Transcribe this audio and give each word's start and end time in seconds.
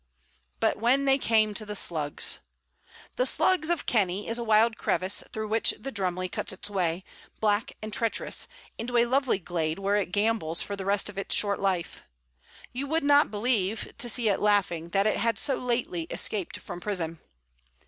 But 0.59 0.77
when 0.77 1.05
they 1.05 1.19
came 1.19 1.53
to 1.53 1.63
the 1.63 1.75
Slugs! 1.75 2.39
The 3.17 3.25
Slugs 3.27 3.69
of 3.69 3.85
Kenny 3.85 4.27
is 4.27 4.39
a 4.39 4.43
wild 4.43 4.75
crevice 4.75 5.23
through 5.31 5.49
which 5.49 5.75
the 5.79 5.91
Drumly 5.91 6.27
cuts 6.27 6.51
its 6.51 6.71
way, 6.71 7.03
black 7.39 7.73
and 7.83 7.93
treacherous, 7.93 8.47
into 8.79 8.97
a 8.97 9.05
lovely 9.05 9.37
glade 9.37 9.77
where 9.77 9.97
it 9.97 10.11
gambols 10.11 10.59
for 10.59 10.75
the 10.75 10.85
rest 10.85 11.07
of 11.07 11.19
its 11.19 11.35
short 11.35 11.59
life; 11.59 12.01
you 12.73 12.87
would 12.87 13.03
not 13.03 13.29
believe, 13.29 13.93
to 13.99 14.09
see 14.09 14.27
it 14.27 14.39
laughing, 14.41 14.89
that 14.89 15.05
it 15.05 15.17
had 15.17 15.37
so 15.37 15.59
lately 15.59 16.05
escaped 16.09 16.57
from 16.57 16.79
prison. 16.79 17.19